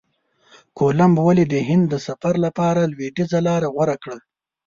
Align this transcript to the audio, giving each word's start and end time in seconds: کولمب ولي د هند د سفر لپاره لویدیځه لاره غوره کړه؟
کولمب 0.77 1.17
ولي 1.27 1.45
د 1.49 1.55
هند 1.67 1.85
د 1.89 1.95
سفر 2.07 2.33
لپاره 2.45 2.89
لویدیځه 2.93 3.39
لاره 3.47 3.67
غوره 3.73 3.95
کړه؟ 4.03 4.17